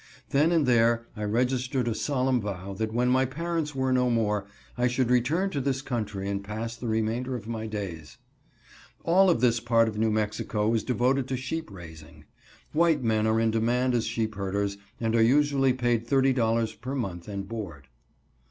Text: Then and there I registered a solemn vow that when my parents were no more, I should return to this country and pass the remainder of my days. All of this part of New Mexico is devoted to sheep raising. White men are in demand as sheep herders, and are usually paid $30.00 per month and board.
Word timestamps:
Then 0.31 0.51
and 0.51 0.65
there 0.65 1.05
I 1.15 1.23
registered 1.25 1.87
a 1.87 1.93
solemn 1.93 2.41
vow 2.41 2.73
that 2.73 2.91
when 2.91 3.09
my 3.09 3.23
parents 3.23 3.75
were 3.75 3.93
no 3.93 4.09
more, 4.09 4.47
I 4.75 4.87
should 4.87 5.11
return 5.11 5.51
to 5.51 5.61
this 5.61 5.83
country 5.83 6.27
and 6.27 6.43
pass 6.43 6.75
the 6.75 6.87
remainder 6.87 7.35
of 7.35 7.47
my 7.47 7.67
days. 7.67 8.17
All 9.03 9.29
of 9.29 9.41
this 9.41 9.59
part 9.59 9.87
of 9.87 9.99
New 9.99 10.09
Mexico 10.09 10.73
is 10.73 10.83
devoted 10.83 11.27
to 11.27 11.37
sheep 11.37 11.69
raising. 11.69 12.25
White 12.73 13.03
men 13.03 13.27
are 13.27 13.39
in 13.39 13.51
demand 13.51 13.93
as 13.93 14.07
sheep 14.07 14.33
herders, 14.33 14.75
and 14.99 15.15
are 15.15 15.21
usually 15.21 15.71
paid 15.71 16.07
$30.00 16.07 16.81
per 16.81 16.95
month 16.95 17.27
and 17.27 17.47
board. 17.47 17.87